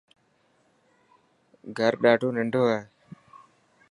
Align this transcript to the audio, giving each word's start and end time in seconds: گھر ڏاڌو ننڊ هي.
گھر 1.77 1.93
ڏاڌو 2.03 2.27
ننڊ 2.35 2.53
هي. 2.69 2.79